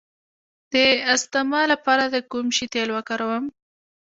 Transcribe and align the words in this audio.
د 0.73 0.73
استما 1.13 1.61
لپاره 1.71 2.03
د 2.07 2.15
کوم 2.31 2.47
شي 2.55 2.65
تېل 2.73 2.89
وکاروم؟ 2.93 3.45